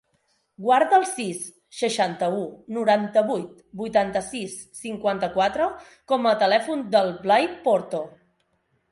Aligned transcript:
Guarda 0.67 0.95
el 0.99 1.03
sis, 1.07 1.41
seixanta-u, 1.81 2.39
noranta-vuit, 2.77 3.51
vuitanta-sis, 3.81 4.55
cinquanta-quatre 4.79 5.67
com 6.13 6.25
a 6.31 6.33
telèfon 6.45 6.81
del 6.97 7.13
Blai 7.27 7.47
Porto. 7.67 8.01